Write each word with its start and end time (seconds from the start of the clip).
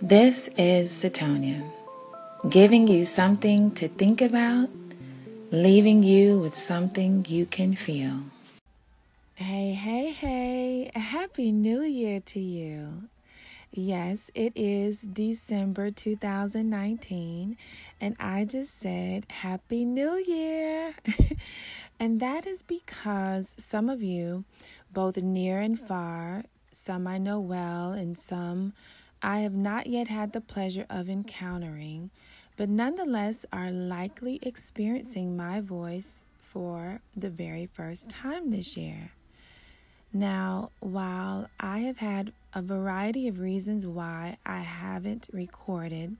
This 0.00 0.48
is 0.56 0.92
Satonia, 0.92 1.68
giving 2.48 2.86
you 2.86 3.04
something 3.04 3.72
to 3.72 3.88
think 3.88 4.22
about, 4.22 4.68
leaving 5.50 6.04
you 6.04 6.38
with 6.38 6.54
something 6.54 7.26
you 7.28 7.46
can 7.46 7.74
feel. 7.74 8.20
Hey, 9.34 9.72
hey, 9.72 10.12
hey, 10.12 10.92
Happy 10.94 11.50
New 11.50 11.82
Year 11.82 12.20
to 12.20 12.38
you. 12.38 13.08
Yes, 13.72 14.30
it 14.36 14.52
is 14.54 15.00
December 15.00 15.90
2019, 15.90 17.56
and 18.00 18.14
I 18.20 18.44
just 18.44 18.78
said 18.78 19.26
Happy 19.28 19.84
New 19.84 20.14
Year. 20.14 20.94
and 21.98 22.20
that 22.20 22.46
is 22.46 22.62
because 22.62 23.56
some 23.58 23.90
of 23.90 24.00
you, 24.00 24.44
both 24.92 25.16
near 25.16 25.58
and 25.58 25.76
far, 25.76 26.44
some 26.70 27.08
I 27.08 27.18
know 27.18 27.40
well, 27.40 27.90
and 27.90 28.16
some 28.16 28.74
I 29.22 29.40
have 29.40 29.54
not 29.54 29.86
yet 29.86 30.08
had 30.08 30.32
the 30.32 30.40
pleasure 30.40 30.86
of 30.88 31.08
encountering, 31.08 32.10
but 32.56 32.68
nonetheless 32.68 33.44
are 33.52 33.70
likely 33.70 34.38
experiencing 34.42 35.36
my 35.36 35.60
voice 35.60 36.24
for 36.38 37.00
the 37.16 37.30
very 37.30 37.66
first 37.66 38.08
time 38.08 38.50
this 38.50 38.76
year. 38.76 39.12
Now, 40.12 40.70
while 40.80 41.48
I 41.60 41.80
have 41.80 41.98
had 41.98 42.32
a 42.54 42.62
variety 42.62 43.28
of 43.28 43.40
reasons 43.40 43.86
why 43.86 44.38
I 44.46 44.60
haven't 44.60 45.28
recorded, 45.32 46.16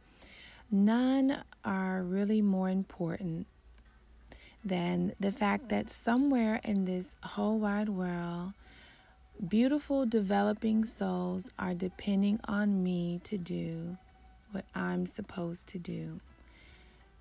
none 0.71 1.43
are 1.65 2.03
really 2.03 2.43
more 2.43 2.69
important 2.69 3.47
than 4.65 5.15
the 5.19 5.33
fact 5.33 5.69
that 5.71 5.89
somewhere 5.89 6.61
in 6.65 6.85
this 6.85 7.17
whole 7.23 7.59
wide 7.59 7.89
world, 7.89 8.53
Beautiful 9.49 10.05
developing 10.05 10.85
souls 10.85 11.49
are 11.59 11.73
depending 11.73 12.39
on 12.45 12.83
me 12.83 13.19
to 13.25 13.39
do 13.39 13.97
what 14.51 14.67
I'm 14.75 15.07
supposed 15.07 15.69
to 15.69 15.79
do. 15.79 16.21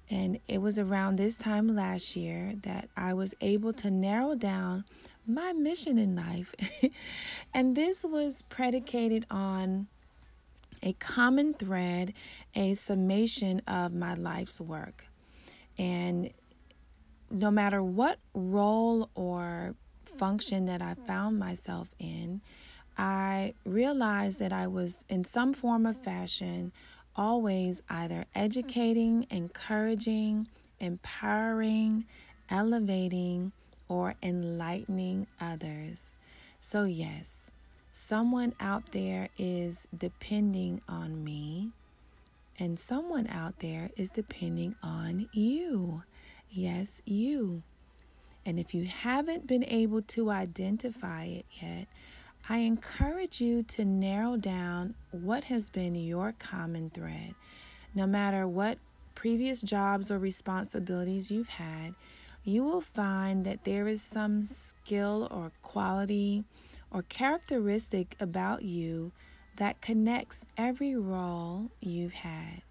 And 0.10 0.40
it 0.48 0.58
was 0.58 0.78
around 0.78 1.16
this 1.16 1.38
time 1.38 1.74
last 1.74 2.18
year 2.18 2.54
that 2.64 2.90
I 2.98 3.14
was 3.14 3.34
able 3.40 3.72
to 3.74 3.90
narrow 3.92 4.36
down 4.36 4.84
my 5.26 5.54
mission 5.54 5.98
in 5.98 6.16
life. 6.18 6.54
and 7.54 7.78
this 7.78 8.04
was 8.04 8.42
predicated 8.50 9.26
on 9.30 9.88
a 10.84 10.94
common 10.94 11.54
thread, 11.54 12.14
a 12.56 12.74
summation 12.74 13.62
of 13.68 13.94
my 13.94 14.16
life's 14.16 14.60
work. 14.60 15.06
And 15.78 16.32
no 17.30 17.52
matter 17.52 17.82
what 17.82 18.20
role 18.34 19.10
or 19.16 19.76
function 20.18 20.66
that 20.66 20.82
I 20.82 20.96
found 20.96 21.40
myself 21.40 21.88
in, 22.00 22.42
I 22.98 23.54
realized 23.66 24.40
that 24.40 24.52
I 24.52 24.68
was 24.68 25.06
in 25.08 25.24
some 25.24 25.54
form 25.54 25.86
of 25.86 25.98
fashion 25.98 26.72
always 27.16 27.82
either 27.90 28.26
educating, 28.36 29.26
encouraging, 29.30 30.48
empowering, 30.80 32.06
elevating, 32.50 33.52
or 33.90 34.16
enlightening 34.22 35.28
others. 35.40 36.12
So, 36.60 36.84
yes, 36.84 37.50
someone 37.94 38.54
out 38.60 38.92
there 38.92 39.30
is 39.38 39.88
depending 39.96 40.82
on 40.88 41.24
me, 41.24 41.72
and 42.60 42.80
someone 42.80 43.28
out 43.28 43.60
there 43.60 43.90
is 43.96 44.12
depending 44.12 44.76
on 44.84 45.30
you. 45.32 46.04
Yes, 46.50 47.02
you. 47.06 47.64
And 48.48 48.58
if 48.58 48.74
you 48.74 48.86
haven't 48.86 49.46
been 49.46 49.66
able 49.66 50.02
to 50.04 50.30
identify 50.30 51.26
it 51.26 51.46
yet, 51.62 51.88
I 52.48 52.60
encourage 52.60 53.42
you 53.42 53.62
to 53.64 53.84
narrow 53.84 54.38
down 54.38 54.96
what 55.12 55.44
has 55.46 55.70
been 55.70 55.96
your 55.96 56.32
common 56.32 56.90
thread. 56.90 57.36
No 57.94 58.08
matter 58.08 58.48
what 58.48 58.78
previous 59.16 59.62
jobs 59.62 60.10
or 60.10 60.18
responsibilities 60.18 61.30
you've 61.30 61.50
had, 61.50 61.94
you 62.46 62.64
will 62.64 62.80
find 62.80 63.46
that 63.46 63.66
there 63.66 63.86
is 63.86 64.02
some 64.02 64.46
skill 64.46 65.28
or 65.30 65.52
quality 65.62 66.46
or 66.90 67.02
characteristic 67.02 68.16
about 68.18 68.64
you 68.64 69.12
that 69.58 69.82
connects 69.82 70.46
every 70.56 70.96
role 70.96 71.70
you've 71.82 72.14
had. 72.14 72.62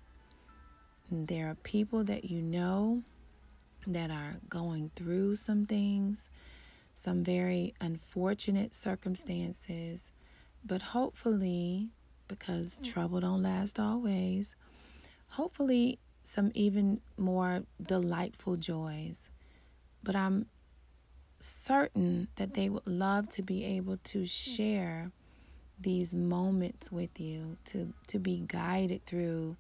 And 1.11 1.29
there 1.29 1.51
are 1.51 1.55
people 1.55 2.03
that 2.05 2.25
you 2.25 2.41
know 2.41 3.03
that 3.87 4.11
are 4.11 4.37
going 4.49 4.91
through 4.97 5.37
some 5.37 5.67
things, 5.67 6.31
some 6.95 7.23
very 7.23 7.75
unfortunate 7.81 8.75
circumstances, 8.75 10.13
but 10.65 10.83
hopefully, 10.83 11.91
because 12.29 12.81
trouble 12.83 13.21
don't 13.21 13.43
last 13.43 13.79
always, 13.79 14.57
hopefully 15.29 15.99
some 16.25 16.51
even 16.55 17.01
more 17.17 17.63
delightful 17.81 18.57
joys. 18.57 19.31
But 20.03 20.17
I'm 20.17 20.47
certain 21.39 22.29
that 22.37 22.55
they 22.55 22.69
would 22.69 22.87
love 22.87 23.29
to 23.31 23.43
be 23.43 23.65
able 23.65 23.99
to 23.99 24.27
share 24.27 25.13
these 25.79 26.15
moments 26.15 26.91
with 26.91 27.21
you, 27.21 27.59
to, 27.67 27.93
to 28.07 28.19
be 28.19 28.43
guided 28.47 29.05
through 29.05 29.57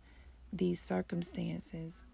these 0.53 0.81
circumstances. 0.81 2.05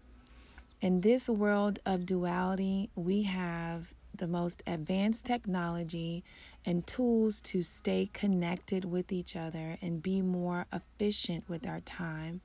In 0.83 0.99
this 0.99 1.29
world 1.29 1.79
of 1.85 2.05
duality, 2.05 2.89
we 2.93 3.21
have 3.21 3.93
the 4.13 4.27
most 4.27 4.61
advanced 4.67 5.25
technology 5.25 6.25
and 6.65 6.85
tools 6.85 7.39
to 7.39 7.63
stay 7.63 8.09
connected 8.11 8.83
with 8.83 9.09
each 9.13 9.37
other 9.37 9.77
and 9.81 10.03
be 10.03 10.21
more 10.21 10.65
efficient 10.73 11.47
with 11.47 11.65
our 11.65 11.79
time. 11.79 12.41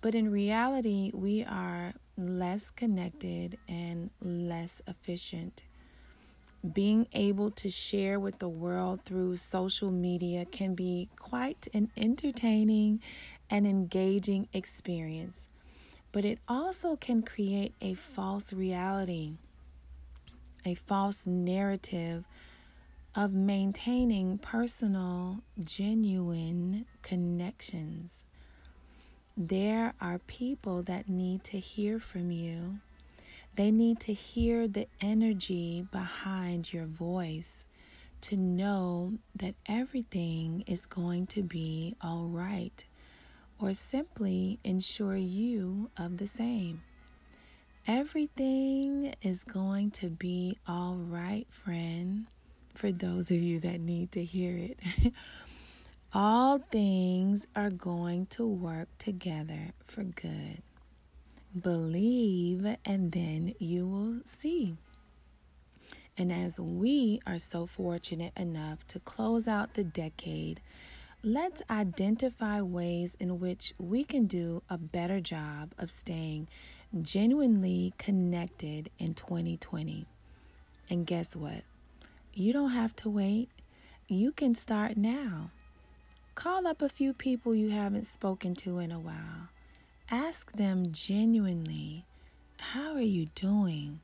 But 0.00 0.14
in 0.14 0.32
reality, 0.32 1.10
we 1.12 1.44
are 1.44 1.92
less 2.16 2.70
connected 2.70 3.58
and 3.68 4.08
less 4.22 4.80
efficient. 4.86 5.64
Being 6.72 7.06
able 7.12 7.50
to 7.50 7.68
share 7.68 8.18
with 8.18 8.38
the 8.38 8.48
world 8.48 9.02
through 9.04 9.36
social 9.36 9.90
media 9.90 10.46
can 10.46 10.74
be 10.74 11.10
quite 11.18 11.68
an 11.74 11.90
entertaining 11.94 13.02
and 13.50 13.66
engaging 13.66 14.48
experience 14.54 15.50
but 16.16 16.24
it 16.24 16.38
also 16.48 16.96
can 16.96 17.20
create 17.20 17.74
a 17.82 17.92
false 17.92 18.50
reality, 18.50 19.34
a 20.64 20.74
false 20.74 21.26
narrative 21.26 22.24
of 23.14 23.34
maintaining 23.34 24.38
personal, 24.38 25.40
genuine 25.62 26.86
connections. 27.02 28.24
There 29.36 29.92
are 30.00 30.18
people 30.20 30.82
that 30.84 31.06
need 31.06 31.44
to 31.44 31.58
hear 31.58 31.98
from 31.98 32.30
you. 32.30 32.78
They 33.54 33.70
need 33.70 34.00
to 34.00 34.14
hear 34.14 34.66
the 34.66 34.88
energy 35.02 35.86
behind 35.92 36.72
your 36.72 36.86
voice 36.86 37.66
to 38.22 38.38
know 38.38 39.18
that 39.34 39.54
everything 39.66 40.64
is 40.66 40.86
going 40.86 41.26
to 41.26 41.42
be 41.42 41.94
all 42.00 42.24
right 42.24 42.86
or 43.60 43.72
simply 43.74 44.58
ensure 44.64 45.16
you 45.16 45.90
of 45.96 46.18
the 46.18 46.26
same. 46.26 46.82
Everything 47.86 49.14
is 49.22 49.44
going 49.44 49.90
to 49.92 50.08
be 50.08 50.58
all 50.66 50.96
right, 50.96 51.46
friend, 51.50 52.26
for 52.74 52.90
those 52.90 53.30
of 53.30 53.38
you 53.38 53.60
that 53.60 53.80
need 53.80 54.12
to 54.12 54.24
hear 54.24 54.56
it. 54.56 54.80
all 56.12 56.58
things 56.58 57.46
are 57.54 57.70
going 57.70 58.26
to 58.26 58.46
work 58.46 58.88
together 58.98 59.72
for 59.84 60.02
good. 60.02 60.62
Believe, 61.58 62.66
and 62.84 63.12
then 63.12 63.54
you 63.58 63.86
will 63.86 64.20
see. 64.24 64.76
And 66.18 66.32
as 66.32 66.58
we 66.58 67.20
are 67.26 67.38
so 67.38 67.66
fortunate 67.66 68.32
enough 68.36 68.86
to 68.88 68.98
close 68.98 69.46
out 69.46 69.74
the 69.74 69.84
decade 69.84 70.60
let's 71.22 71.62
identify 71.70 72.60
ways 72.60 73.16
in 73.18 73.40
which 73.40 73.74
we 73.78 74.04
can 74.04 74.26
do 74.26 74.62
a 74.68 74.78
better 74.78 75.20
job 75.20 75.72
of 75.78 75.90
staying 75.90 76.48
genuinely 77.02 77.92
connected 77.98 78.90
in 78.98 79.14
2020. 79.14 80.06
And 80.88 81.06
guess 81.06 81.34
what? 81.34 81.62
You 82.32 82.52
don't 82.52 82.70
have 82.70 82.94
to 82.96 83.10
wait. 83.10 83.48
You 84.08 84.30
can 84.32 84.54
start 84.54 84.96
now. 84.96 85.50
Call 86.34 86.66
up 86.66 86.82
a 86.82 86.88
few 86.88 87.12
people 87.12 87.54
you 87.54 87.70
haven't 87.70 88.06
spoken 88.06 88.54
to 88.56 88.78
in 88.78 88.92
a 88.92 89.00
while. 89.00 89.48
Ask 90.10 90.52
them 90.52 90.92
genuinely, 90.92 92.04
How 92.58 92.92
are 92.94 93.00
you 93.00 93.26
doing? 93.34 94.00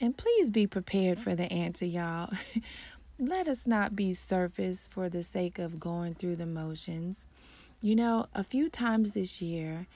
And 0.00 0.16
please 0.16 0.50
be 0.50 0.66
prepared 0.66 1.20
for 1.20 1.36
the 1.36 1.52
answer, 1.52 1.84
y'all. 1.84 2.32
let 3.18 3.46
us 3.46 3.66
not 3.66 3.94
be 3.94 4.12
surface 4.12 4.88
for 4.88 5.08
the 5.08 5.22
sake 5.22 5.58
of 5.58 5.78
going 5.78 6.14
through 6.14 6.36
the 6.36 6.46
motions. 6.46 7.26
You 7.80 7.94
know, 7.94 8.26
a 8.34 8.42
few 8.42 8.68
times 8.68 9.14
this 9.14 9.40
year, 9.40 9.86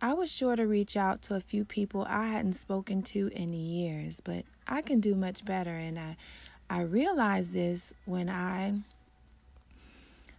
I 0.00 0.14
was 0.14 0.32
sure 0.32 0.56
to 0.56 0.66
reach 0.66 0.96
out 0.96 1.22
to 1.22 1.34
a 1.34 1.40
few 1.40 1.64
people 1.64 2.06
I 2.08 2.26
hadn't 2.26 2.54
spoken 2.54 3.02
to 3.04 3.28
in 3.28 3.52
years, 3.52 4.20
but 4.20 4.44
I 4.66 4.82
can 4.82 5.00
do 5.00 5.14
much 5.14 5.44
better 5.44 5.76
and 5.76 5.98
I 5.98 6.16
I 6.70 6.80
realized 6.80 7.52
this 7.52 7.92
when 8.06 8.30
I 8.30 8.80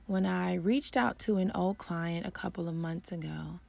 when 0.07 0.25
I 0.25 0.55
reached 0.55 0.97
out 0.97 1.19
to 1.19 1.37
an 1.37 1.51
old 1.53 1.77
client 1.77 2.25
a 2.25 2.31
couple 2.31 2.67
of 2.67 2.75
months 2.75 3.11
ago, 3.11 3.59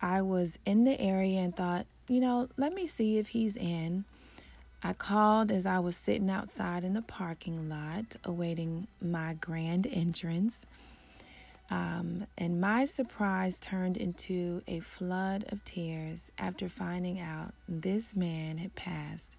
I 0.00 0.22
was 0.22 0.58
in 0.64 0.84
the 0.84 0.98
area 1.00 1.40
and 1.40 1.54
thought, 1.54 1.86
you 2.08 2.18
know, 2.18 2.48
let 2.56 2.74
me 2.74 2.86
see 2.86 3.18
if 3.18 3.28
he's 3.28 3.56
in. 3.56 4.04
I 4.84 4.92
called 4.92 5.52
as 5.52 5.64
I 5.64 5.78
was 5.78 5.96
sitting 5.96 6.28
outside 6.28 6.82
in 6.82 6.92
the 6.92 7.02
parking 7.02 7.68
lot 7.68 8.16
awaiting 8.24 8.88
my 9.00 9.34
grand 9.34 9.86
entrance. 9.86 10.66
Um, 11.70 12.26
and 12.36 12.60
my 12.60 12.84
surprise 12.84 13.58
turned 13.58 13.96
into 13.96 14.62
a 14.66 14.80
flood 14.80 15.44
of 15.50 15.64
tears 15.64 16.32
after 16.36 16.68
finding 16.68 17.20
out 17.20 17.54
this 17.68 18.16
man 18.16 18.58
had 18.58 18.74
passed 18.74 19.36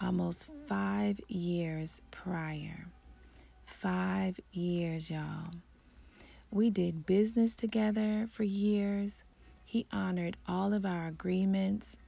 almost 0.00 0.48
five 0.66 1.20
years 1.28 2.00
prior. 2.10 2.86
Five 3.66 4.38
years, 4.52 5.10
y'all. 5.10 5.54
We 6.50 6.70
did 6.70 7.04
business 7.04 7.54
together 7.54 8.28
for 8.30 8.44
years. 8.44 9.24
He 9.64 9.86
honored 9.92 10.36
all 10.46 10.72
of 10.72 10.86
our 10.86 11.08
agreements. 11.08 11.98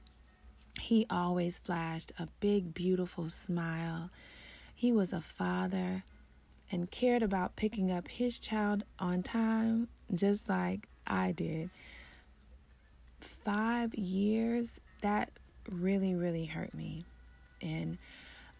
He 0.79 1.05
always 1.09 1.59
flashed 1.59 2.11
a 2.17 2.27
big, 2.39 2.73
beautiful 2.73 3.29
smile. 3.29 4.09
He 4.73 4.91
was 4.91 5.13
a 5.13 5.21
father 5.21 6.03
and 6.71 6.89
cared 6.89 7.21
about 7.21 7.55
picking 7.55 7.91
up 7.91 8.07
his 8.07 8.39
child 8.39 8.83
on 8.97 9.21
time, 9.21 9.89
just 10.13 10.47
like 10.47 10.87
I 11.05 11.33
did. 11.33 11.69
Five 13.19 13.93
years, 13.95 14.79
that 15.01 15.31
really, 15.69 16.15
really 16.15 16.45
hurt 16.45 16.73
me. 16.73 17.05
And 17.61 17.97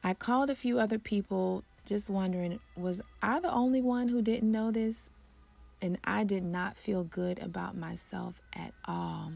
I 0.04 0.13
called 0.13 0.50
a 0.50 0.56
few 0.56 0.80
other 0.80 1.00
people 1.00 1.63
just 1.86 2.10
wondering 2.10 2.60
was 2.75 3.02
I 3.22 3.40
the 3.40 3.52
only 3.52 3.81
one 3.81 4.08
who 4.10 4.22
didn't 4.22 4.52
know 4.52 4.72
this? 4.72 5.10
And 5.81 5.98
I 6.04 6.24
did 6.24 6.44
not 6.44 6.78
feel 6.78 7.04
good 7.04 7.40
about 7.40 7.75
myself 7.75 8.40
at 8.54 8.74
all. 8.86 9.31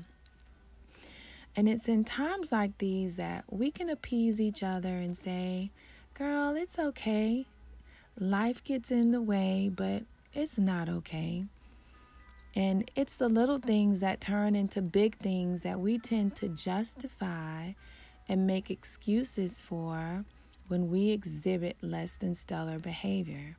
And 1.56 1.70
it's 1.70 1.88
in 1.88 2.04
times 2.04 2.52
like 2.52 2.78
these 2.80 3.16
that 3.16 3.46
we 3.50 3.72
can 3.72 3.90
appease 3.90 4.42
each 4.42 4.62
other 4.62 4.98
and 4.98 5.18
say, 5.18 5.72
Girl, 6.14 6.56
it's 6.56 6.78
okay. 6.78 7.46
Life 8.18 8.64
gets 8.64 8.92
in 8.92 9.12
the 9.12 9.22
way, 9.22 9.70
but 9.74 10.04
it's 10.34 10.58
not 10.58 10.90
okay. 10.90 11.46
And 12.56 12.90
it's 12.96 13.18
the 13.18 13.28
little 13.28 13.60
things 13.60 14.00
that 14.00 14.22
turn 14.22 14.56
into 14.56 14.82
big 14.82 15.18
things 15.18 15.64
that 15.64 15.80
we 15.80 15.98
tend 15.98 16.36
to 16.38 16.48
justify 16.48 17.74
and 18.30 18.48
make 18.48 18.72
excuses 18.72 19.60
for 19.60 20.24
when 20.68 20.90
we 20.90 21.10
exhibit 21.10 21.76
less 21.82 22.16
than 22.16 22.34
stellar 22.34 22.80
behavior. 22.80 23.58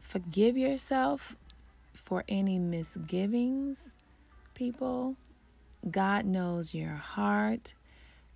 Forgive 0.00 0.56
yourself 0.56 1.36
for 1.92 2.24
any 2.28 2.58
misgivings, 2.58 3.92
people. 4.54 5.16
God 5.90 6.24
knows 6.24 6.74
your 6.74 6.94
heart. 6.94 7.74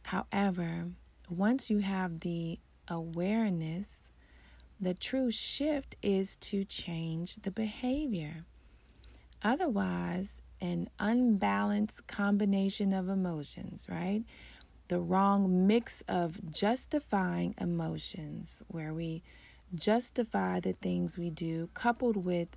However, 0.05 0.89
once 1.29 1.71
you 1.71 1.79
have 1.79 2.21
the 2.21 2.59
awareness, 2.89 4.11
the 4.81 4.95
true 4.95 5.31
shift 5.31 5.97
is 6.03 6.37
to 6.37 6.65
change 6.65 7.37
the 7.37 7.51
behavior. 7.51 8.45
Otherwise, 9.43 10.43
an 10.61 10.89
unbalanced 10.99 12.07
combination 12.07 12.93
of 12.93 13.09
emotions, 13.09 13.87
right? 13.91 14.25
the 14.89 14.99
wrong 14.99 15.67
mix 15.67 16.03
of 16.09 16.51
justifying 16.51 17.55
emotions, 17.61 18.63
where 18.69 18.93
we 18.93 19.23
justify 19.75 20.59
the 20.61 20.73
things 20.73 21.19
we 21.19 21.31
do, 21.31 21.69
coupled 21.75 22.17
with 22.17 22.57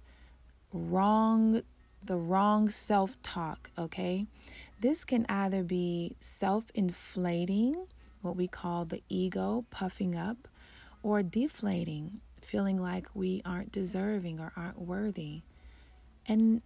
wrong 0.73 1.61
the 2.03 2.17
wrong 2.17 2.67
self-talk, 2.67 3.69
okay? 3.77 4.25
This 4.81 5.05
can 5.05 5.25
either 5.29 5.63
be 5.63 6.15
self-inflating, 6.19 7.87
what 8.21 8.35
we 8.35 8.47
call 8.47 8.85
the 8.85 9.03
ego 9.07 9.65
puffing 9.69 10.15
up, 10.15 10.47
or 11.03 11.23
deflating, 11.23 12.19
feeling 12.41 12.81
like 12.81 13.07
we 13.13 13.41
aren't 13.45 13.71
deserving 13.71 14.39
or 14.39 14.51
aren't 14.55 14.79
worthy. 14.79 15.43
And 16.25 16.61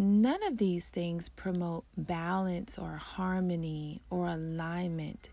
None 0.00 0.42
of 0.44 0.56
these 0.56 0.88
things 0.88 1.28
promote 1.28 1.84
balance 1.94 2.78
or 2.78 2.96
harmony 2.96 4.00
or 4.08 4.28
alignment. 4.28 5.28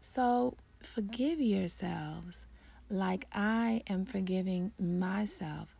So 0.00 0.56
forgive 0.82 1.40
yourselves 1.40 2.48
like 2.88 3.28
I 3.32 3.82
am 3.86 4.04
forgiving 4.04 4.72
myself. 4.76 5.76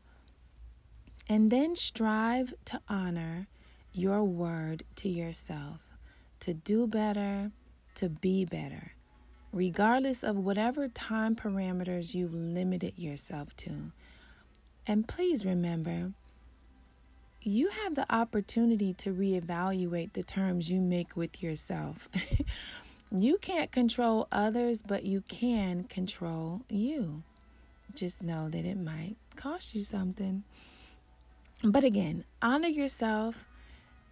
And 1.29 1.51
then 1.51 1.75
strive 1.75 2.55
to 2.67 2.81
honor 2.89 3.49
your 3.97 4.23
word 4.23 4.83
to 4.97 5.09
yourself, 5.09 5.81
to 6.41 6.53
do 6.53 6.87
better, 6.87 7.51
to 7.95 8.09
be 8.11 8.45
better, 8.45 8.93
regardless 9.53 10.23
of 10.23 10.37
whatever 10.37 10.87
time 10.87 11.35
parameters 11.35 12.15
you've 12.15 12.35
limited 12.35 12.93
yourself 12.99 13.57
to. 13.57 13.93
And 14.87 15.09
please 15.09 15.47
remember, 15.47 16.13
you 17.41 17.69
have 17.69 17.95
the 17.95 18.13
opportunity 18.13 18.93
to 18.95 19.15
reevaluate 19.15 20.13
the 20.13 20.23
terms 20.23 20.71
you 20.71 20.81
make 20.81 21.17
with 21.17 21.43
yourself. 21.43 22.09
you 23.11 23.39
can't 23.39 23.73
control 23.73 24.29
others, 24.31 24.83
but 24.83 25.05
you 25.05 25.23
can 25.23 25.85
control 25.85 26.61
you. 26.69 27.23
Just 27.95 28.23
know 28.23 28.51
that 28.51 28.67
it 28.67 28.79
might 28.79 29.17
cost 29.37 29.75
you 29.75 29.85
something. 29.85 30.45
But 31.65 31.85
again, 31.85 32.25
honor 32.43 32.69
yourself. 32.69 33.47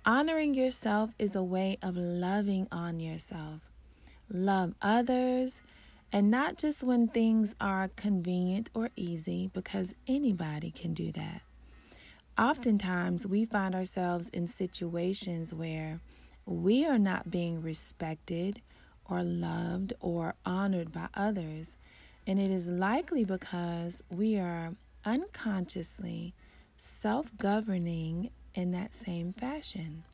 Honoring 0.07 0.53
yourself 0.53 1.13
is 1.19 1.35
a 1.35 1.43
way 1.43 1.79
of 1.81 1.97
loving 1.97 2.69
on 2.71 3.01
yourself. 3.01 3.63
Love 4.29 4.75
others, 4.83 5.63
and 6.13 6.31
not 6.31 6.59
just 6.59 6.83
when 6.83 7.09
things 7.09 7.55
are 7.59 7.89
convenient 7.89 8.69
or 8.75 8.91
easy, 8.97 9.51
because 9.55 9.95
anybody 10.07 10.71
can 10.71 10.93
do 10.93 11.11
that. 11.13 11.41
Oftentimes, 12.37 13.27
we 13.27 13.47
find 13.47 13.75
ourselves 13.75 14.29
in 14.29 14.47
situations 14.47 15.55
where 15.55 16.01
we 16.45 16.85
are 16.85 16.99
not 16.99 17.31
being 17.31 17.63
respected 17.63 18.61
or 19.07 19.23
loved 19.23 19.95
or 20.01 20.35
honored 20.45 20.93
by 20.93 21.09
others. 21.15 21.79
And 22.27 22.39
it 22.39 22.51
is 22.51 22.69
likely 22.69 23.25
because 23.25 24.03
we 24.11 24.39
are 24.39 24.75
unconsciously 25.07 26.35
self 26.77 27.31
governing 27.39 28.29
in 28.55 28.71
that 28.73 28.95
same 28.95 29.33
fashion. 29.33 30.05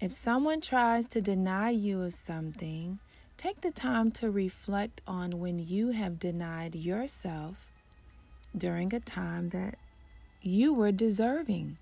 If 0.00 0.12
someone 0.12 0.60
tries 0.60 1.06
to 1.06 1.20
deny 1.20 1.70
you 1.70 2.02
of 2.02 2.14
something, 2.14 3.00
take 3.36 3.62
the 3.62 3.70
time 3.70 4.10
to 4.12 4.30
reflect 4.30 5.02
on 5.06 5.40
when 5.40 5.58
you 5.58 5.90
have 5.90 6.18
denied 6.18 6.74
yourself 6.74 7.72
during 8.56 8.94
a 8.94 9.00
time 9.00 9.48
that 9.50 9.76
you 10.40 10.72
were 10.72 10.92
deserving. 10.92 11.78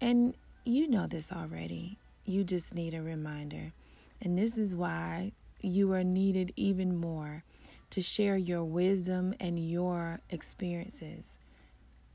And 0.00 0.34
you 0.64 0.88
know 0.88 1.06
this 1.06 1.32
already. 1.32 1.98
You 2.24 2.44
just 2.44 2.74
need 2.74 2.94
a 2.94 3.02
reminder. 3.02 3.72
And 4.20 4.36
this 4.36 4.58
is 4.58 4.74
why 4.74 5.32
you 5.60 5.92
are 5.92 6.04
needed 6.04 6.52
even 6.56 6.96
more 6.96 7.44
to 7.90 8.00
share 8.00 8.36
your 8.36 8.64
wisdom 8.64 9.34
and 9.38 9.58
your 9.58 10.20
experiences. 10.30 11.38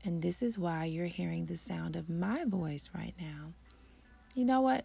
And 0.04 0.22
this 0.22 0.42
is 0.42 0.58
why 0.58 0.84
you're 0.84 1.06
hearing 1.06 1.46
the 1.46 1.56
sound 1.56 1.96
of 1.96 2.08
my 2.08 2.44
voice 2.44 2.90
right 2.94 3.14
now. 3.18 3.52
You 4.34 4.44
know 4.44 4.60
what? 4.60 4.84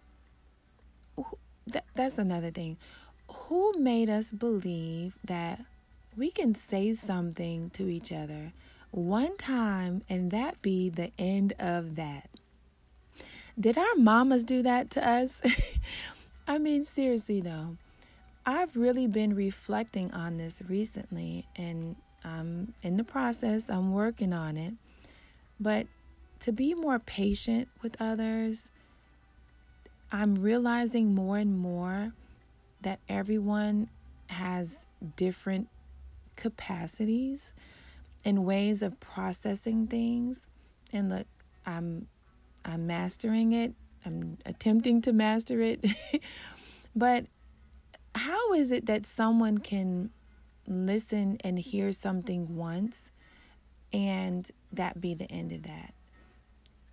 That, 1.67 1.86
that's 1.96 2.17
another 2.17 2.51
thing. 2.51 2.77
Who 3.27 3.74
made 3.77 4.10
us 4.10 4.32
believe 4.32 5.13
that 5.24 5.62
we 6.15 6.32
can 6.32 6.55
say 6.55 6.93
something 6.93 7.70
to 7.72 7.88
each 7.88 8.12
other 8.12 8.53
one 8.91 9.36
time 9.38 10.03
and 10.08 10.29
that 10.32 10.62
be 10.62 10.89
the 10.89 11.12
end 11.17 11.53
of 11.58 11.96
that. 11.96 12.29
Did 13.60 13.77
our 13.77 13.96
mamas 13.96 14.43
do 14.43 14.62
that 14.62 14.91
to 14.91 15.08
us? 15.08 15.41
I 16.48 16.58
mean, 16.58 16.84
seriously 16.84 17.41
though, 17.41 17.77
I've 18.46 18.75
really 18.75 19.08
been 19.08 19.36
reflecting 19.36 20.12
on 20.12 20.38
this 20.38 20.62
recently 20.67 21.48
and 21.55 21.96
I'm 22.24 22.74
in 22.82 22.98
the 22.98 23.03
process, 23.03 23.70
I'm 23.70 23.93
working 23.93 24.34
on 24.34 24.58
it. 24.58 24.74
But 25.63 25.88
to 26.41 26.51
be 26.51 26.74
more 26.74 27.00
patient 27.00 27.70
with 27.82 27.96
others, 27.98 28.70
I'm 30.12 30.36
realizing 30.36 31.15
more 31.15 31.38
and 31.38 31.58
more 31.58 32.12
that 32.82 33.00
everyone 33.08 33.89
has 34.27 34.88
different 35.15 35.70
capacities 36.36 37.53
and 38.25 38.43
ways 38.43 38.82
of 38.82 39.00
processing 39.00 39.88
things. 39.88 40.48
And 40.91 41.08
look, 41.08 41.27
I'm 41.65 42.08
I'm 42.65 42.86
mastering 42.86 43.53
it. 43.53 43.74
I'm 44.05 44.39
attempting 44.46 45.01
to 45.03 45.13
master 45.13 45.62
it. 45.62 45.86
but 46.96 47.27
how 48.15 48.53
is 48.53 48.70
it 48.70 48.86
that 48.88 49.05
someone 49.05 49.60
can 49.60 50.10
listen 50.67 51.38
and 51.41 51.58
hear 51.58 51.93
something 51.93 52.58
once 52.58 53.12
and 53.93 54.50
that 54.71 55.00
be 55.00 55.13
the 55.13 55.31
end 55.31 55.51
of 55.51 55.63
that. 55.63 55.93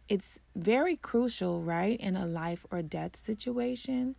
It's 0.08 0.40
very 0.54 0.96
crucial, 0.96 1.62
right, 1.62 1.98
in 1.98 2.16
a 2.16 2.26
life 2.26 2.66
or 2.70 2.82
death 2.82 3.16
situation. 3.16 4.16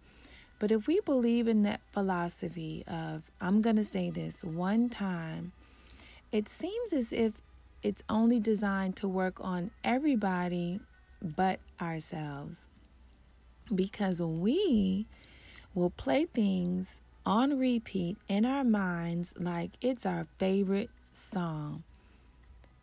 But 0.57 0.71
if 0.71 0.87
we 0.87 0.99
believe 1.01 1.47
in 1.47 1.63
that 1.63 1.81
philosophy 1.91 2.83
of, 2.87 3.29
I'm 3.39 3.61
going 3.61 3.75
to 3.77 3.83
say 3.83 4.09
this 4.09 4.43
one 4.43 4.89
time, 4.89 5.51
it 6.31 6.47
seems 6.47 6.93
as 6.93 7.11
if 7.11 7.33
it's 7.83 8.03
only 8.09 8.39
designed 8.39 8.95
to 8.97 9.07
work 9.07 9.39
on 9.41 9.71
everybody 9.83 10.79
but 11.21 11.59
ourselves. 11.81 12.67
Because 13.73 14.21
we 14.21 15.07
will 15.73 15.89
play 15.89 16.25
things 16.25 17.01
on 17.25 17.57
repeat 17.57 18.17
in 18.27 18.45
our 18.45 18.63
minds 18.63 19.33
like 19.37 19.71
it's 19.81 20.05
our 20.05 20.27
favorite 20.37 20.89
song. 21.13 21.83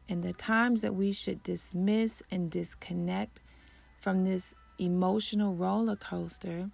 And 0.08 0.22
the 0.22 0.32
times 0.32 0.80
that 0.80 0.94
we 0.94 1.12
should 1.12 1.42
dismiss 1.42 2.22
and 2.30 2.50
disconnect 2.50 3.40
from 4.00 4.24
this 4.24 4.54
emotional 4.78 5.54
roller 5.54 5.96
coaster, 5.96 6.70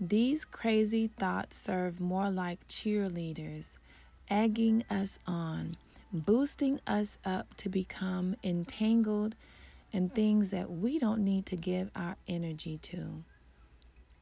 these 0.00 0.44
crazy 0.44 1.06
thoughts 1.06 1.56
serve 1.56 2.00
more 2.00 2.30
like 2.30 2.66
cheerleaders, 2.66 3.78
egging 4.28 4.84
us 4.90 5.18
on, 5.26 5.76
boosting 6.12 6.80
us 6.86 7.18
up 7.24 7.54
to 7.58 7.68
become 7.68 8.34
entangled 8.42 9.36
in 9.92 10.08
things 10.08 10.50
that 10.50 10.70
we 10.70 10.98
don't 10.98 11.22
need 11.22 11.46
to 11.46 11.56
give 11.56 11.90
our 11.94 12.16
energy 12.26 12.78
to. 12.78 13.22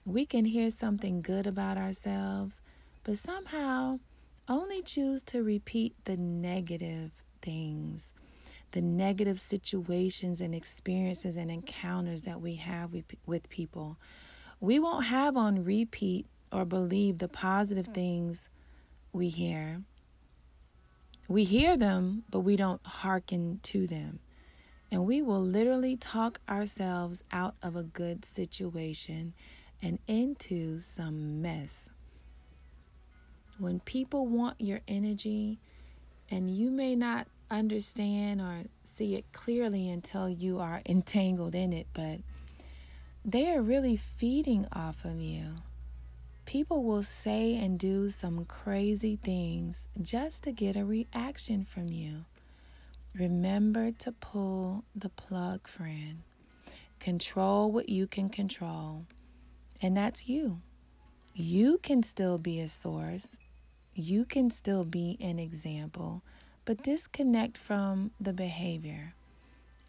We 0.04 0.26
can 0.26 0.44
hear 0.44 0.68
something 0.68 1.22
good 1.22 1.46
about 1.46 1.78
ourselves, 1.78 2.60
but 3.04 3.16
somehow 3.16 4.00
only 4.48 4.82
choose 4.82 5.22
to 5.22 5.42
repeat 5.42 5.94
the 6.04 6.16
negative 6.16 7.12
things, 7.40 8.12
the 8.72 8.82
negative 8.82 9.40
situations 9.40 10.40
and 10.40 10.54
experiences 10.54 11.36
and 11.36 11.50
encounters 11.50 12.22
that 12.22 12.40
we 12.40 12.56
have 12.56 12.90
with, 13.26 13.48
people. 13.48 13.98
We 14.60 14.78
won't 14.78 15.06
have 15.06 15.36
on 15.36 15.64
repeat 15.64 16.26
or 16.50 16.64
believe 16.64 17.18
the 17.18 17.28
positive 17.28 17.86
things 17.88 18.48
we 19.12 19.28
hear. 19.28 19.82
We 21.28 21.44
hear 21.44 21.76
them, 21.76 22.24
but 22.30 22.40
we 22.40 22.56
don't 22.56 22.84
hearken 22.84 23.60
to 23.64 23.86
them. 23.86 24.20
And 24.90 25.06
we 25.06 25.22
will 25.22 25.40
literally 25.40 25.96
talk 25.96 26.40
ourselves 26.48 27.24
out 27.32 27.54
of 27.62 27.76
a 27.76 27.82
good 27.82 28.24
situation 28.24 29.32
and 29.80 29.98
into 30.06 30.80
some 30.80 31.40
mess. 31.40 31.88
When 33.58 33.80
people 33.80 34.26
want 34.26 34.60
your 34.60 34.80
energy, 34.86 35.58
and 36.30 36.48
you 36.48 36.70
may 36.70 36.96
not 36.96 37.26
understand 37.58 38.40
or 38.40 38.64
see 38.84 39.14
it 39.14 39.32
clearly 39.32 39.88
until 39.88 40.28
you 40.28 40.58
are 40.60 40.82
entangled 40.86 41.54
in 41.54 41.72
it, 41.72 41.86
but 41.92 42.20
they 43.24 43.50
are 43.50 43.62
really 43.62 43.96
feeding 43.96 44.66
off 44.72 45.04
of 45.04 45.20
you. 45.20 45.56
People 46.44 46.82
will 46.82 47.02
say 47.02 47.56
and 47.56 47.78
do 47.78 48.10
some 48.10 48.44
crazy 48.44 49.16
things 49.16 49.86
just 50.00 50.42
to 50.42 50.52
get 50.52 50.76
a 50.76 50.84
reaction 50.84 51.64
from 51.64 51.88
you. 51.88 52.24
Remember 53.14 53.92
to 53.92 54.12
pull 54.12 54.84
the 54.94 55.08
plug, 55.08 55.68
friend. 55.68 56.22
Control 56.98 57.70
what 57.70 57.88
you 57.88 58.06
can 58.06 58.28
control 58.28 59.06
and 59.82 59.96
that's 59.96 60.28
you. 60.28 60.60
You 61.34 61.78
can 61.82 62.02
still 62.02 62.38
be 62.38 62.60
a 62.60 62.68
source, 62.68 63.38
you 63.94 64.24
can 64.24 64.50
still 64.50 64.84
be 64.84 65.18
an 65.20 65.38
example, 65.38 66.22
but 66.64 66.82
disconnect 66.82 67.58
from 67.58 68.12
the 68.20 68.32
behavior 68.32 69.14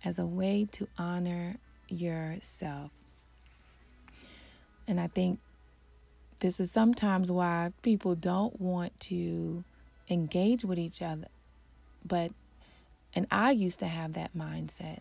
as 0.04 0.20
a 0.20 0.26
way 0.26 0.68
to 0.72 0.88
honor 0.98 1.58
yourself. 1.88 2.92
And 4.88 5.00
I 5.00 5.08
think 5.08 5.40
this 6.40 6.60
is 6.60 6.72
sometimes 6.72 7.32
why 7.32 7.72
people 7.82 8.16
don't 8.16 8.60
want 8.60 9.00
to 9.02 9.64
engage 10.10 10.66
with 10.66 10.78
each 10.78 11.02
other. 11.02 11.28
But, 12.06 12.32
and 13.16 13.28
I 13.32 13.52
used 13.52 13.80
to 13.80 13.88
have 13.88 14.14
that 14.14 14.36
mindset 14.36 15.00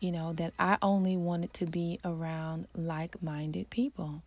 you 0.00 0.12
know, 0.12 0.32
that 0.34 0.52
I 0.58 0.78
only 0.80 1.16
wanted 1.16 1.52
to 1.54 1.66
be 1.66 1.98
around 2.04 2.68
like 2.74 3.22
minded 3.22 3.70
people. 3.70 4.22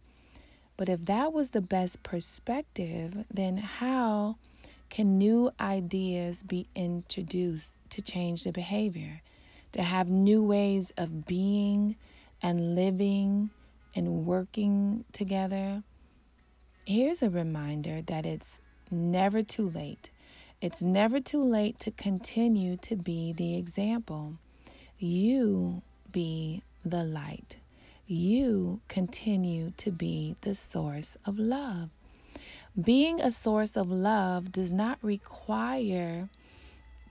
But 0.78 0.90
if 0.90 1.06
that 1.06 1.32
was 1.32 1.52
the 1.52 1.62
best 1.62 2.04
perspective, 2.04 3.26
then 3.34 3.58
how 3.58 4.38
can 4.92 5.18
new 5.18 5.52
ideas 5.58 6.44
be 6.44 6.68
introduced 6.76 7.72
to 7.90 8.02
change 8.02 8.44
the 8.44 8.52
behavior? 8.52 9.22
To 9.72 9.84
have 9.84 10.10
new 10.10 10.44
ways 10.44 10.92
of 10.98 11.26
being 11.26 11.96
and 12.42 12.76
living 12.76 13.52
and 13.96 14.26
working 14.26 15.06
together? 15.14 15.84
Here's 16.86 17.24
a 17.24 17.30
reminder 17.30 18.02
that 18.02 18.26
it's 18.26 18.60
never 18.92 19.42
too 19.42 19.70
late. 19.70 20.12
It's 20.60 20.84
never 20.84 21.22
too 21.22 21.42
late 21.42 21.80
to 21.80 21.92
continue 21.92 22.76
to 22.78 22.98
be 22.98 23.32
the 23.32 23.58
example. 23.58 24.40
You 25.00 25.84
be 26.12 26.64
the 26.84 27.06
light. 27.06 27.60
You 28.08 28.82
continue 28.90 29.72
to 29.78 29.90
be 29.90 30.36
the 30.42 30.54
source 30.54 31.16
of 31.26 31.40
love. 31.40 31.92
Being 32.80 33.20
a 33.20 33.32
source 33.32 33.76
of 33.76 33.90
love 33.90 34.52
does 34.52 34.72
not 34.72 34.98
require 35.02 36.30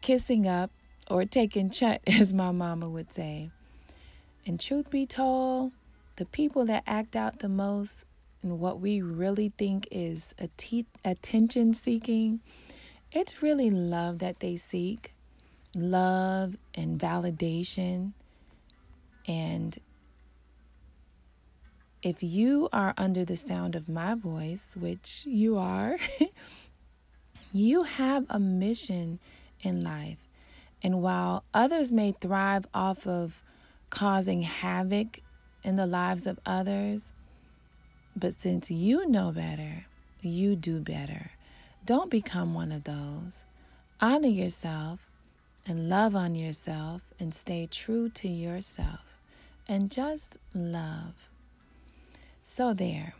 kissing 0.00 0.47
up 0.47 0.71
or 1.11 1.25
taking 1.25 1.71
chut, 1.71 2.00
as 2.07 2.33
my 2.33 2.50
mama 2.50 2.88
would 2.88 3.12
say. 3.12 3.50
And 4.47 4.59
truth 4.59 4.90
be 4.90 5.07
told, 5.07 5.73
the 6.17 6.25
people 6.25 6.64
that 6.67 6.83
act 6.87 7.17
out 7.17 7.40
the 7.40 7.49
most 7.49 8.05
and 8.43 8.59
what 8.59 8.81
we 8.81 9.02
really 9.02 9.52
think 9.59 9.87
is 9.90 10.35
attention 11.05 11.75
seeking, 11.75 12.40
it's 13.12 13.43
really 13.43 13.71
love 13.71 14.19
that 14.21 14.40
they 14.40 14.57
seek 14.57 15.12
love 15.76 16.57
and 16.75 16.99
validation. 16.99 18.12
And 19.26 19.79
if 22.02 22.23
you 22.23 22.69
are 22.73 22.95
under 22.97 23.25
the 23.25 23.37
sound 23.37 23.75
of 23.75 23.88
my 23.88 24.14
voice, 24.14 24.75
which 24.78 25.23
you 25.26 25.59
are, 25.59 25.97
you 27.52 27.83
have 27.83 28.26
a 28.30 28.38
mission 28.38 29.19
in 29.61 29.83
life. 29.83 30.19
And 30.83 31.02
while 31.02 31.45
others 31.52 31.92
may 31.92 32.12
thrive 32.12 32.66
off 32.73 33.07
of 33.07 33.42
causing 33.90 34.42
havoc 34.42 35.21
in 35.62 35.76
the 35.76 35.87
lives 35.87 36.26
of 36.26 36.40
others, 36.47 37.12
but 38.16 38.35
since 38.35 38.71
you 38.71 39.07
know 39.09 39.30
better, 39.30 39.85
you 40.23 40.57
do 40.57 40.80
better. 40.80 41.33
Don't 41.85 42.11
become 42.11 42.54
one 42.54 42.73
of 42.73 42.85
those. 42.85 43.45
Honor 44.00 44.28
yourself 44.28 45.00
and 45.66 45.88
love 45.88 46.16
on 46.16 46.35
yourself 46.35 47.02
and 47.19 47.35
stay 47.35 47.69
true 47.71 48.09
to 48.09 48.28
yourself 48.28 49.21
and 49.69 49.90
just 49.90 50.38
love. 50.54 51.29
So, 52.52 52.75
there. 52.75 53.14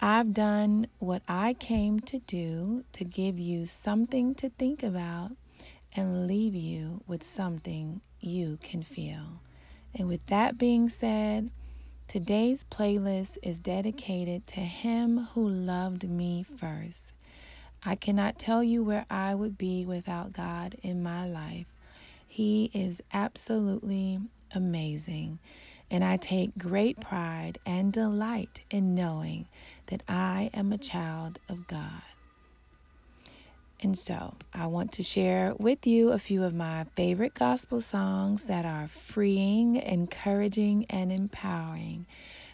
I've 0.00 0.32
done 0.32 0.86
what 0.98 1.20
I 1.28 1.52
came 1.52 2.00
to 2.00 2.20
do 2.20 2.84
to 2.92 3.04
give 3.04 3.38
you 3.38 3.66
something 3.66 4.34
to 4.36 4.48
think 4.48 4.82
about 4.82 5.32
and 5.94 6.26
leave 6.26 6.54
you 6.54 7.02
with 7.06 7.22
something 7.22 8.00
you 8.18 8.58
can 8.62 8.82
feel. 8.82 9.42
And 9.94 10.08
with 10.08 10.24
that 10.28 10.56
being 10.56 10.88
said, 10.88 11.50
today's 12.08 12.64
playlist 12.64 13.36
is 13.42 13.58
dedicated 13.60 14.46
to 14.46 14.60
Him 14.60 15.28
who 15.34 15.46
loved 15.46 16.08
me 16.08 16.42
first. 16.56 17.12
I 17.84 17.94
cannot 17.94 18.38
tell 18.38 18.64
you 18.64 18.82
where 18.82 19.04
I 19.10 19.34
would 19.34 19.58
be 19.58 19.84
without 19.84 20.32
God 20.32 20.76
in 20.82 21.02
my 21.02 21.28
life. 21.28 21.66
He 22.26 22.70
is 22.72 23.02
absolutely 23.12 24.18
amazing. 24.54 25.40
And 25.90 26.02
I 26.04 26.16
take 26.16 26.58
great 26.58 27.00
pride 27.00 27.58
and 27.64 27.92
delight 27.92 28.62
in 28.70 28.94
knowing 28.94 29.46
that 29.86 30.02
I 30.08 30.50
am 30.52 30.72
a 30.72 30.78
child 30.78 31.38
of 31.48 31.66
God. 31.66 32.02
And 33.80 33.98
so 33.98 34.34
I 34.54 34.66
want 34.66 34.90
to 34.92 35.02
share 35.02 35.54
with 35.58 35.86
you 35.86 36.10
a 36.10 36.18
few 36.18 36.42
of 36.44 36.54
my 36.54 36.84
favorite 36.96 37.34
gospel 37.34 37.80
songs 37.80 38.46
that 38.46 38.64
are 38.64 38.88
freeing, 38.88 39.76
encouraging, 39.76 40.86
and 40.88 41.12
empowering. 41.12 42.06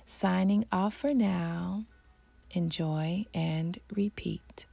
Signing 0.05 0.67
off 0.73 0.95
for 0.95 1.15
now. 1.15 1.85
Enjoy 2.51 3.25
and 3.33 3.79
repeat. 3.95 4.67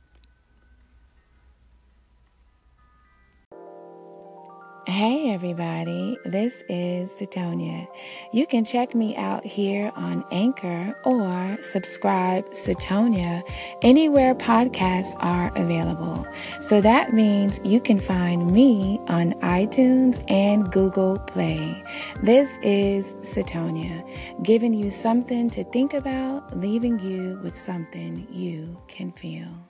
Hey 5.00 5.32
everybody, 5.32 6.18
this 6.26 6.62
is 6.68 7.10
Satonia. 7.12 7.88
You 8.34 8.46
can 8.46 8.66
check 8.66 8.94
me 8.94 9.16
out 9.16 9.46
here 9.46 9.94
on 9.96 10.26
Anchor 10.30 10.94
or 11.06 11.58
subscribe 11.62 12.44
Satonia 12.52 13.42
anywhere 13.82 14.36
podcasts 14.36 15.16
are 15.20 15.56
available. 15.56 16.28
So 16.60 16.82
that 16.82 17.14
means 17.14 17.62
you 17.64 17.80
can 17.80 18.02
find 18.02 18.52
me 18.52 19.00
on 19.08 19.36
iTunes 19.36 20.22
and 20.30 20.70
Google 20.70 21.18
Play. 21.18 21.82
This 22.22 22.50
is 22.62 23.06
Satonia, 23.24 24.04
giving 24.44 24.74
you 24.74 24.92
something 24.92 25.50
to 25.52 25.64
think 25.64 25.94
about, 25.94 26.58
leaving 26.58 27.00
you 27.00 27.40
with 27.42 27.58
something 27.58 28.28
you 28.30 28.78
can 28.90 29.14
feel. 29.14 29.69